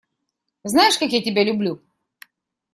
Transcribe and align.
Знаешь, 0.63 0.97
как 0.97 1.11
я 1.11 1.21
тебя 1.21 1.43
люблю! 1.43 1.79